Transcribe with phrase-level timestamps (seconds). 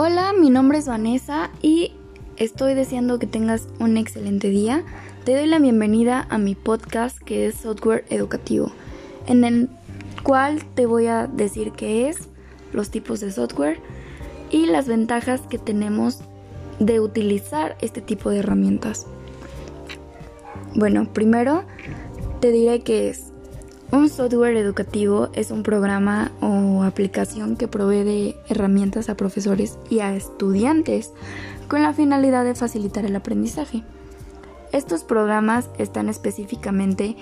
[0.00, 1.90] Hola, mi nombre es Vanessa y
[2.36, 4.84] estoy deseando que tengas un excelente día.
[5.24, 8.70] Te doy la bienvenida a mi podcast que es Software Educativo,
[9.26, 9.68] en el
[10.22, 12.28] cual te voy a decir qué es,
[12.72, 13.80] los tipos de software
[14.52, 16.20] y las ventajas que tenemos
[16.78, 19.04] de utilizar este tipo de herramientas.
[20.76, 21.64] Bueno, primero
[22.38, 23.27] te diré qué es.
[23.90, 30.00] Un software educativo es un programa o aplicación que provee de herramientas a profesores y
[30.00, 31.12] a estudiantes
[31.68, 33.84] con la finalidad de facilitar el aprendizaje.
[34.72, 37.16] Estos programas están específicamente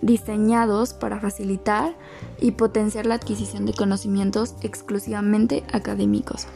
[0.00, 1.96] diseñados para facilitar
[2.40, 6.46] y potenciar la adquisición de conocimientos exclusivamente académicos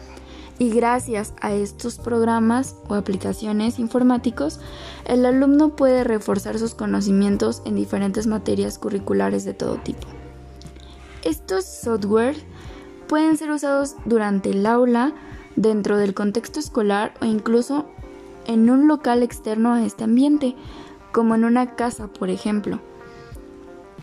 [0.58, 4.60] y gracias a estos programas o aplicaciones informáticos,
[5.04, 10.06] el alumno puede reforzar sus conocimientos en diferentes materias curriculares de todo tipo.
[11.22, 12.36] Estos software
[13.06, 15.12] pueden ser usados durante el aula,
[15.56, 17.86] dentro del contexto escolar o incluso
[18.46, 20.54] en un local externo a este ambiente,
[21.12, 22.80] como en una casa, por ejemplo.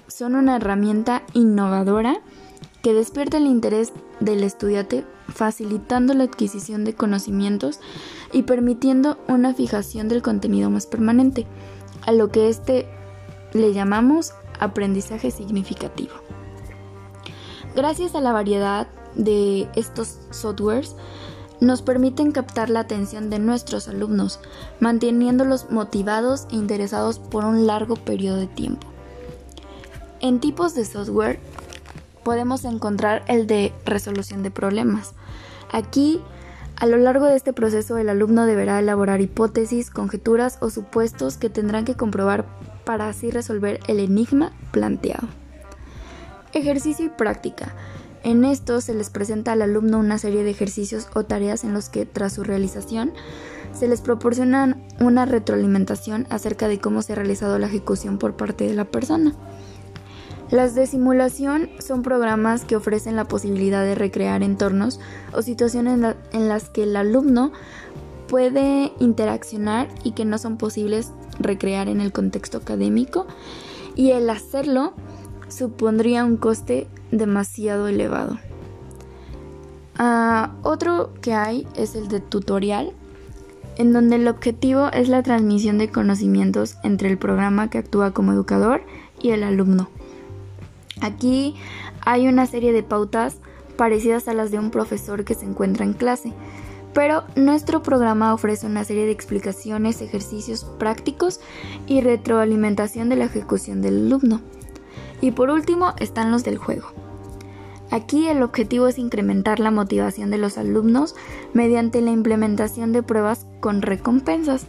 [0.07, 2.21] Son una herramienta innovadora
[2.81, 7.79] que despierta el interés del estudiante facilitando la adquisición de conocimientos
[8.31, 11.45] y permitiendo una fijación del contenido más permanente,
[12.05, 12.87] a lo que este
[13.53, 16.13] le llamamos aprendizaje significativo.
[17.75, 20.95] Gracias a la variedad de estos softwares,
[21.59, 24.39] nos permiten captar la atención de nuestros alumnos,
[24.79, 28.87] manteniéndolos motivados e interesados por un largo periodo de tiempo.
[30.19, 31.39] En tipos de software
[32.23, 35.13] podemos encontrar el de resolución de problemas.
[35.71, 36.21] Aquí,
[36.75, 41.49] a lo largo de este proceso, el alumno deberá elaborar hipótesis, conjeturas o supuestos que
[41.49, 42.45] tendrán que comprobar
[42.85, 45.27] para así resolver el enigma planteado.
[46.53, 47.73] Ejercicio y práctica.
[48.23, 51.89] En esto se les presenta al alumno una serie de ejercicios o tareas en los
[51.89, 53.11] que, tras su realización,
[53.73, 58.65] se les proporciona una retroalimentación acerca de cómo se ha realizado la ejecución por parte
[58.67, 59.33] de la persona.
[60.53, 64.99] Las de simulación son programas que ofrecen la posibilidad de recrear entornos
[65.33, 67.51] o situaciones en, las que el alumno
[68.27, 73.25] puede interaccionar y que no son posibles recrear en el contexto académico
[73.95, 74.93] y el hacerlo
[75.47, 78.37] supondría un coste demasiado elevado.
[79.97, 82.91] Ah, otro que hay es el de tutorial,
[83.79, 88.33] en donde el objetivo es la transmisión de conocimientos entre el programa que actúa como
[88.33, 88.83] educador
[89.19, 89.89] y el alumno.
[91.03, 91.55] Aquí
[92.05, 93.35] hay una serie de pautas
[93.75, 96.31] parecidas a las de un profesor que se encuentra en clase,
[96.93, 101.41] pero nuestro programa ofrece una serie de explicaciones, ejercicios prácticos
[101.87, 104.39] y retroalimentación de la ejecución del alumno.
[105.19, 106.87] Y por último están los del juego.
[107.91, 111.15] Aquí el objetivo es incrementar la motivación de los alumnos
[111.53, 114.67] mediante la implementación de pruebas con recompensas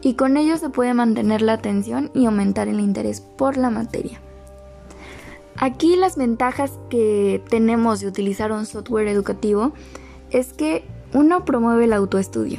[0.00, 4.20] y con ello se puede mantener la atención y aumentar el interés por la materia.
[5.62, 9.72] Aquí las ventajas que tenemos de utilizar un software educativo
[10.32, 10.84] es que
[11.14, 12.58] uno promueve el autoestudio.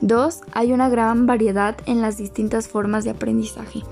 [0.00, 3.82] Dos, hay una gran variedad en las distintas formas de aprendizaje.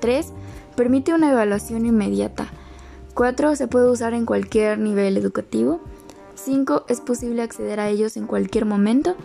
[0.00, 0.32] Tres,
[0.74, 2.48] permite una evaluación inmediata.
[3.12, 5.80] Cuatro, se puede usar en cualquier nivel educativo.
[6.36, 9.16] Cinco, es posible acceder a ellos en cualquier momento.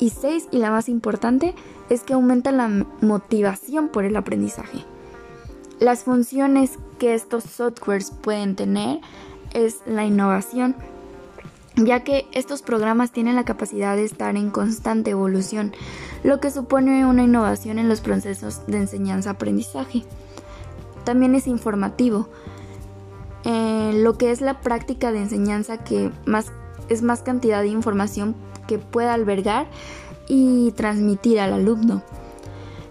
[0.00, 1.54] Y seis, y la más importante,
[1.88, 2.66] es que aumenta la
[3.00, 4.84] motivación por el aprendizaje.
[5.80, 9.00] Las funciones que estos softwares pueden tener
[9.52, 10.74] es la innovación,
[11.76, 15.74] ya que estos programas tienen la capacidad de estar en constante evolución,
[16.24, 20.04] lo que supone una innovación en los procesos de enseñanza-aprendizaje.
[21.04, 22.26] También es informativo,
[23.44, 26.52] eh, lo que es la práctica de enseñanza que más,
[26.88, 28.34] es más cantidad de información
[28.66, 29.66] que pueda albergar
[30.26, 32.02] y transmitir al alumno.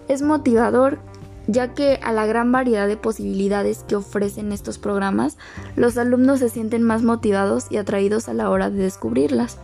[0.06, 1.00] Es motivador
[1.46, 5.38] ya que a la gran variedad de posibilidades que ofrecen estos programas,
[5.76, 9.58] los alumnos se sienten más motivados y atraídos a la hora de descubrirlas.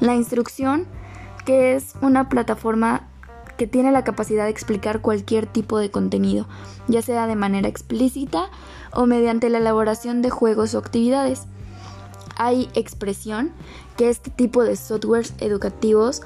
[0.00, 0.86] La instrucción,
[1.44, 3.08] que es una plataforma
[3.56, 6.46] que tiene la capacidad de explicar cualquier tipo de contenido,
[6.86, 8.50] ya sea de manera explícita
[8.92, 11.42] o mediante la elaboración de juegos o actividades.
[12.36, 13.52] Hay expresión,
[13.98, 16.22] que este tipo de softwares educativos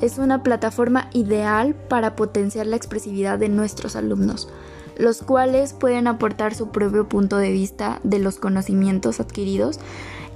[0.00, 4.48] es una plataforma ideal para potenciar la expresividad de nuestros alumnos,
[4.96, 9.80] los cuales pueden aportar su propio punto de vista de los conocimientos adquiridos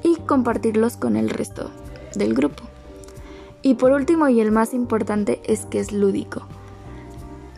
[0.02, 1.70] y compartirlos con el resto
[2.14, 2.62] del grupo.
[3.62, 6.46] Y por último y el más importante es que es lúdico.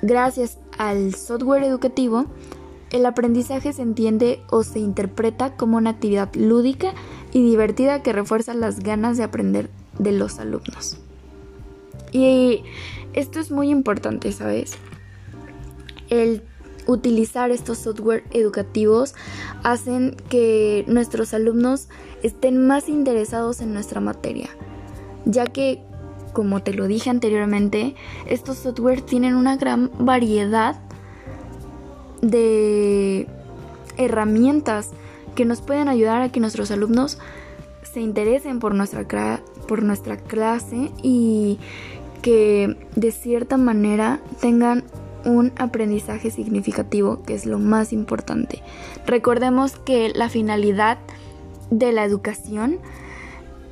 [0.03, 2.25] Gracias al software educativo,
[2.91, 6.95] el aprendizaje se entiende o se interpreta como una actividad lúdica
[7.33, 10.99] y divertida que refuerza las ganas de aprender de los alumnos.
[12.13, 12.65] Y
[13.13, 14.75] esto es muy importante, ¿sabes?
[16.09, 16.43] El
[16.87, 19.15] utilizar estos software educativos
[19.63, 21.89] hacen que nuestros alumnos
[22.23, 24.49] estén más interesados en nuestra materia,
[25.25, 25.83] ya que,
[26.33, 27.95] como te lo dije anteriormente,
[28.27, 30.81] estos software tienen una gran variedad
[32.23, 33.27] de
[33.97, 34.91] herramientas
[35.35, 37.19] que nos pueden ayudar a que nuestros alumnos
[37.83, 41.59] se interesen por nuestra, por nuestra clase y
[42.23, 44.85] que de cierta manera tengan
[45.25, 48.63] un aprendizaje significativo, que es lo más importante.
[49.07, 50.99] Recordemos que la finalidad
[51.71, 52.79] de la educación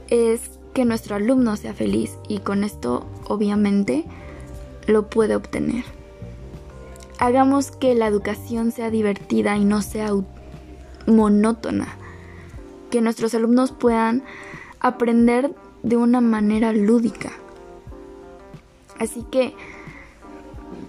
[0.09, 4.05] es que nuestro alumno sea feliz y con esto obviamente
[4.87, 5.85] lo puede obtener.
[7.19, 10.11] Hagamos que la educación sea divertida y no sea
[11.07, 11.89] monótona.
[12.91, 14.23] Que nuestros alumnos puedan
[14.81, 15.53] aprender
[15.83, 17.33] de una manera lúdica.
[18.99, 19.55] Así que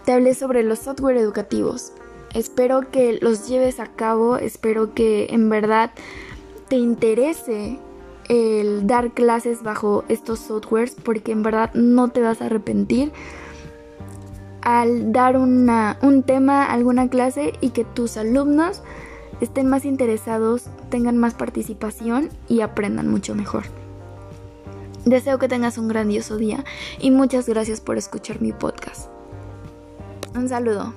[0.06, 1.94] te hablé sobre los software educativos.
[2.34, 5.92] Espero que los lleves a cabo, espero que en verdad
[6.68, 7.80] te interese
[8.28, 13.12] el dar clases bajo estos softwares porque en verdad no te vas a arrepentir
[14.62, 18.84] al dar un tema, alguna clase y que tus alumnos
[19.42, 23.64] estén más interesados, tengan más participación y aprendan mucho mejor.
[25.06, 26.64] Deseo que tengas un grandioso día
[27.00, 29.10] y muchas gracias por escuchar mi podcast.
[30.36, 30.94] Un saludo.